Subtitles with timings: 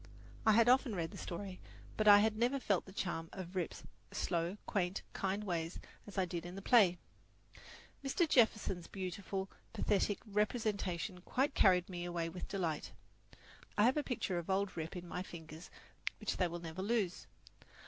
[0.47, 1.59] I had often read the story,
[1.95, 5.77] but I had never felt the charm of Rip's slow, quaint, kind ways
[6.07, 6.97] as I did in the play.
[8.03, 8.27] Mr.
[8.27, 12.93] Jefferson's, beautiful, pathetic representation quite carried me away with delight.
[13.77, 15.69] I have a picture of old Rip in my fingers
[16.19, 17.27] which they will never lose.